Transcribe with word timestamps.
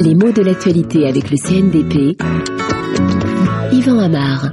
Les 0.00 0.14
mots 0.14 0.32
de 0.32 0.42
l'actualité 0.42 1.06
avec 1.06 1.30
le 1.30 1.36
CNDP. 1.36 2.20
Yvan 3.72 3.98
Amar. 3.98 4.50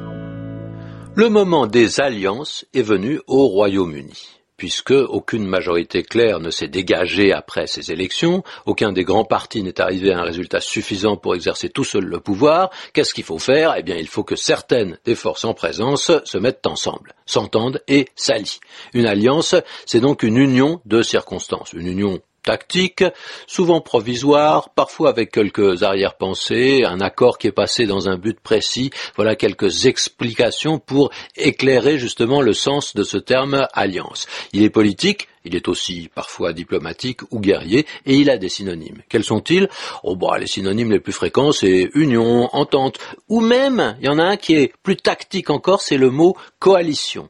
Le 1.15 1.29
moment 1.29 1.67
des 1.67 1.99
alliances 1.99 2.65
est 2.73 2.81
venu 2.81 3.19
au 3.27 3.47
Royaume-Uni 3.47 4.43
puisque 4.63 4.91
aucune 4.91 5.45
majorité 5.45 6.03
claire 6.03 6.39
ne 6.39 6.49
s'est 6.49 6.69
dégagée 6.69 7.33
après 7.33 7.67
ces 7.67 7.91
élections, 7.91 8.43
aucun 8.65 8.93
des 8.93 9.03
grands 9.03 9.25
partis 9.25 9.61
n'est 9.61 9.81
arrivé 9.81 10.13
à 10.13 10.19
un 10.19 10.23
résultat 10.23 10.61
suffisant 10.61 11.17
pour 11.17 11.35
exercer 11.35 11.67
tout 11.67 11.83
seul 11.83 12.05
le 12.05 12.21
pouvoir, 12.21 12.69
qu'est-ce 12.93 13.13
qu'il 13.13 13.25
faut 13.25 13.39
faire? 13.39 13.75
Eh 13.77 13.83
bien, 13.83 13.97
il 13.97 14.07
faut 14.07 14.23
que 14.23 14.37
certaines 14.37 14.97
des 15.03 15.15
forces 15.15 15.43
en 15.43 15.53
présence 15.53 16.11
se 16.23 16.37
mettent 16.37 16.65
ensemble, 16.65 17.13
s'entendent 17.25 17.81
et 17.89 18.07
s'allient. 18.15 18.61
Une 18.93 19.05
alliance, 19.05 19.55
c'est 19.85 19.99
donc 19.99 20.23
une 20.23 20.37
union 20.37 20.79
de 20.85 21.01
circonstances, 21.01 21.73
une 21.73 21.87
union 21.87 22.21
tactique, 22.43 23.03
souvent 23.47 23.81
provisoire, 23.81 24.69
parfois 24.69 25.09
avec 25.09 25.31
quelques 25.31 25.81
arrière-pensées, 25.81 26.83
un 26.85 27.01
accord 27.01 27.37
qui 27.37 27.47
est 27.47 27.51
passé 27.51 27.85
dans 27.87 28.09
un 28.09 28.17
but 28.17 28.39
précis, 28.39 28.91
voilà 29.15 29.35
quelques 29.35 29.85
explications 29.85 30.79
pour 30.79 31.09
éclairer 31.35 31.97
justement 31.97 32.41
le 32.41 32.53
sens 32.53 32.93
de 32.93 33.03
ce 33.03 33.17
terme 33.17 33.67
alliance. 33.73 34.27
Il 34.51 34.63
est 34.63 34.69
politique, 34.69 35.27
il 35.45 35.55
est 35.55 35.67
aussi 35.67 36.09
parfois 36.13 36.53
diplomatique 36.53 37.21
ou 37.31 37.39
guerrier, 37.39 37.85
et 38.05 38.15
il 38.15 38.29
a 38.29 38.37
des 38.37 38.49
synonymes. 38.49 39.01
Quels 39.09 39.23
sont-ils? 39.23 39.67
Oh 40.03 40.15
bah 40.15 40.37
les 40.37 40.47
synonymes 40.47 40.91
les 40.91 40.99
plus 40.99 41.13
fréquents, 41.13 41.51
c'est 41.51 41.89
union, 41.95 42.49
entente, 42.53 42.99
ou 43.29 43.41
même, 43.41 43.95
il 44.01 44.05
y 44.05 44.09
en 44.09 44.19
a 44.19 44.23
un 44.23 44.37
qui 44.37 44.55
est 44.55 44.73
plus 44.83 44.97
tactique 44.97 45.49
encore, 45.49 45.81
c'est 45.81 45.97
le 45.97 46.09
mot 46.09 46.35
coalition. 46.59 47.29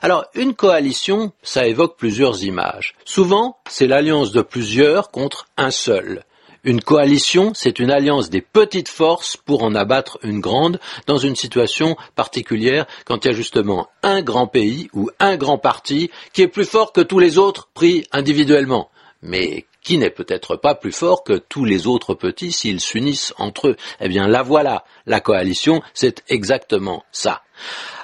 Alors, 0.00 0.24
une 0.34 0.54
coalition, 0.54 1.32
ça 1.42 1.66
évoque 1.66 1.96
plusieurs 1.96 2.44
images. 2.44 2.94
Souvent, 3.04 3.58
c'est 3.68 3.86
l'alliance 3.86 4.32
de 4.32 4.42
plusieurs 4.42 5.10
contre 5.10 5.46
un 5.56 5.70
seul. 5.70 6.24
Une 6.64 6.80
coalition, 6.80 7.52
c'est 7.54 7.80
une 7.80 7.90
alliance 7.90 8.30
des 8.30 8.40
petites 8.40 8.88
forces 8.88 9.36
pour 9.36 9.64
en 9.64 9.74
abattre 9.74 10.18
une 10.22 10.40
grande 10.40 10.78
dans 11.08 11.18
une 11.18 11.34
situation 11.34 11.96
particulière 12.14 12.86
quand 13.04 13.24
il 13.24 13.28
y 13.28 13.30
a 13.30 13.36
justement 13.36 13.88
un 14.04 14.22
grand 14.22 14.46
pays 14.46 14.88
ou 14.92 15.10
un 15.18 15.36
grand 15.36 15.58
parti 15.58 16.10
qui 16.32 16.42
est 16.42 16.48
plus 16.48 16.64
fort 16.64 16.92
que 16.92 17.00
tous 17.00 17.18
les 17.18 17.36
autres 17.36 17.68
pris 17.74 18.06
individuellement. 18.12 18.90
Mais 19.22 19.66
qui 19.82 19.98
n'est 19.98 20.10
peut-être 20.10 20.56
pas 20.56 20.74
plus 20.74 20.92
fort 20.92 21.24
que 21.24 21.34
tous 21.34 21.64
les 21.64 21.86
autres 21.86 22.14
petits 22.14 22.52
s'ils 22.52 22.80
s'unissent 22.80 23.34
entre 23.38 23.68
eux. 23.68 23.76
Eh 24.00 24.08
bien, 24.08 24.28
la 24.28 24.42
voilà. 24.42 24.84
La 25.06 25.20
coalition, 25.20 25.82
c'est 25.94 26.22
exactement 26.28 27.04
ça. 27.12 27.42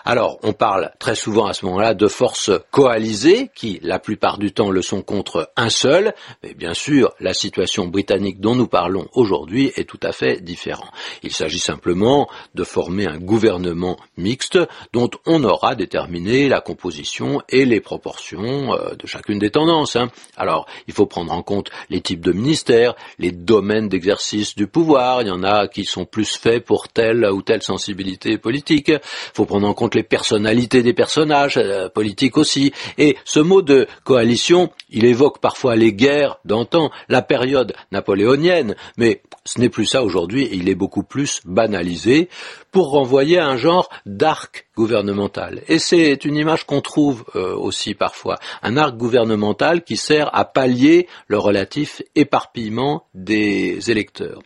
Alors, 0.04 0.38
on 0.42 0.54
parle 0.54 0.92
très 0.98 1.14
souvent 1.14 1.46
à 1.46 1.52
ce 1.52 1.66
moment-là 1.66 1.92
de 1.92 2.08
forces 2.08 2.50
coalisées, 2.70 3.50
qui 3.54 3.78
la 3.82 3.98
plupart 3.98 4.38
du 4.38 4.52
temps 4.52 4.70
le 4.70 4.80
sont 4.80 5.02
contre 5.02 5.50
un 5.54 5.68
seul, 5.68 6.14
mais 6.42 6.54
bien 6.54 6.72
sûr, 6.72 7.12
la 7.20 7.34
situation 7.34 7.88
britannique 7.88 8.40
dont 8.40 8.54
nous 8.54 8.68
parlons 8.68 9.06
aujourd'hui 9.12 9.70
est 9.76 9.86
tout 9.86 10.00
à 10.02 10.12
fait 10.12 10.40
différente. 10.40 10.88
Il 11.22 11.32
s'agit 11.32 11.58
simplement 11.58 12.26
de 12.54 12.64
former 12.64 13.06
un 13.06 13.18
gouvernement 13.18 13.98
mixte 14.16 14.58
dont 14.94 15.10
on 15.26 15.44
aura 15.44 15.74
déterminé 15.74 16.48
la 16.48 16.62
composition 16.62 17.42
et 17.50 17.66
les 17.66 17.80
proportions 17.80 18.74
euh, 18.74 18.94
de 18.94 19.06
chacune 19.06 19.38
des 19.38 19.50
tendances. 19.50 19.96
Hein. 19.96 20.08
Alors, 20.38 20.66
il 20.86 20.94
faut 20.94 21.06
prendre 21.06 21.32
en 21.32 21.42
compte 21.42 21.67
les 21.90 22.00
types 22.00 22.20
de 22.20 22.32
ministères, 22.32 22.94
les 23.18 23.32
domaines 23.32 23.88
d'exercice 23.88 24.54
du 24.54 24.66
pouvoir, 24.66 25.22
il 25.22 25.28
y 25.28 25.30
en 25.30 25.42
a 25.42 25.68
qui 25.68 25.84
sont 25.84 26.04
plus 26.04 26.36
faits 26.36 26.64
pour 26.64 26.88
telle 26.88 27.24
ou 27.24 27.42
telle 27.42 27.62
sensibilité 27.62 28.38
politique, 28.38 28.88
il 28.88 29.00
faut 29.34 29.46
prendre 29.46 29.66
en 29.66 29.74
compte 29.74 29.94
les 29.94 30.02
personnalités 30.02 30.82
des 30.82 30.94
personnages, 30.94 31.56
euh, 31.56 31.88
politiques 31.88 32.36
aussi. 32.36 32.72
Et 32.96 33.16
ce 33.24 33.40
mot 33.40 33.62
de 33.62 33.86
coalition, 34.04 34.70
il 34.90 35.04
évoque 35.04 35.40
parfois 35.40 35.76
les 35.76 35.92
guerres 35.92 36.38
d'antan, 36.44 36.90
la 37.08 37.22
période 37.22 37.74
napoléonienne, 37.92 38.74
mais 38.96 39.22
ce 39.48 39.60
n'est 39.60 39.70
plus 39.70 39.86
ça 39.86 40.02
aujourd'hui, 40.02 40.46
il 40.52 40.68
est 40.68 40.74
beaucoup 40.74 41.02
plus 41.02 41.40
banalisé 41.46 42.28
pour 42.70 42.90
renvoyer 42.90 43.38
à 43.38 43.48
un 43.48 43.56
genre 43.56 43.88
d'arc 44.04 44.68
gouvernemental. 44.76 45.62
Et 45.68 45.78
c'est 45.78 46.26
une 46.26 46.36
image 46.36 46.64
qu'on 46.64 46.82
trouve 46.82 47.24
euh, 47.34 47.54
aussi 47.56 47.94
parfois, 47.94 48.38
un 48.62 48.76
arc 48.76 48.96
gouvernemental 48.96 49.84
qui 49.84 49.96
sert 49.96 50.28
à 50.36 50.44
pallier 50.44 51.08
le 51.28 51.38
relatif 51.38 52.02
éparpillement 52.14 53.06
des 53.14 53.90
électeurs. 53.90 54.42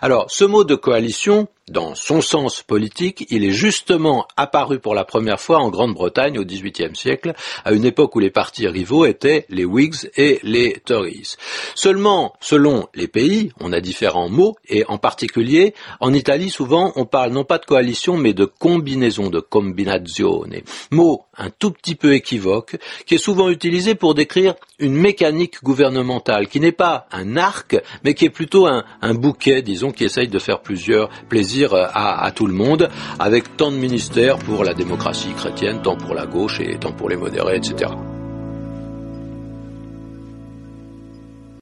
Alors, 0.00 0.30
ce 0.30 0.44
mot 0.44 0.62
de 0.62 0.76
coalition, 0.76 1.48
dans 1.70 1.94
son 1.94 2.20
sens 2.20 2.62
politique, 2.62 3.26
il 3.30 3.42
est 3.42 3.50
justement 3.50 4.26
apparu 4.36 4.80
pour 4.80 4.94
la 4.94 5.04
première 5.04 5.40
fois 5.40 5.58
en 5.58 5.70
Grande-Bretagne 5.70 6.38
au 6.38 6.44
XVIIIe 6.44 6.94
siècle, 6.94 7.32
à 7.64 7.72
une 7.72 7.86
époque 7.86 8.14
où 8.16 8.18
les 8.18 8.30
partis 8.30 8.68
rivaux 8.68 9.06
étaient 9.06 9.46
les 9.48 9.64
Whigs 9.64 10.10
et 10.16 10.40
les 10.42 10.74
Tories. 10.84 11.36
Seulement, 11.74 12.34
selon 12.40 12.88
les 12.94 13.08
pays, 13.08 13.50
on 13.60 13.72
a 13.72 13.80
différents 13.80 14.28
mots, 14.28 14.56
et 14.68 14.84
en 14.88 14.98
particulier, 14.98 15.74
en 16.00 16.12
Italie, 16.12 16.50
souvent, 16.50 16.92
on 16.96 17.06
parle 17.06 17.32
non 17.32 17.44
pas 17.44 17.58
de 17.58 17.64
coalition, 17.64 18.18
mais 18.18 18.34
de 18.34 18.44
combinaison, 18.44 19.30
de 19.30 19.40
combinazione. 19.40 20.60
Mot 20.90 21.22
un 21.36 21.50
tout 21.50 21.70
petit 21.70 21.94
peu 21.94 22.14
équivoque, 22.14 22.76
qui 23.06 23.14
est 23.14 23.18
souvent 23.18 23.48
utilisé 23.48 23.94
pour 23.94 24.14
décrire 24.14 24.54
une 24.78 24.94
mécanique 24.94 25.62
gouvernementale, 25.62 26.46
qui 26.48 26.60
n'est 26.60 26.72
pas 26.72 27.06
un 27.10 27.36
arc, 27.36 27.76
mais 28.04 28.12
qui 28.14 28.26
est 28.26 28.30
plutôt 28.30 28.66
un, 28.66 28.84
un 29.00 29.14
bouquet, 29.14 29.62
disons, 29.62 29.92
qui 29.92 30.04
essaye 30.04 30.28
de 30.28 30.38
faire 30.38 30.60
plusieurs 30.60 31.08
plaisirs 31.28 31.53
à, 31.62 32.24
à 32.24 32.30
tout 32.32 32.46
le 32.46 32.54
monde, 32.54 32.88
avec 33.18 33.56
tant 33.56 33.70
de 33.70 33.76
ministères 33.76 34.38
pour 34.38 34.64
la 34.64 34.74
démocratie 34.74 35.32
chrétienne, 35.34 35.80
tant 35.82 35.96
pour 35.96 36.14
la 36.14 36.26
gauche 36.26 36.60
et 36.60 36.78
tant 36.78 36.92
pour 36.92 37.08
les 37.08 37.16
modérés, 37.16 37.56
etc. 37.56 37.90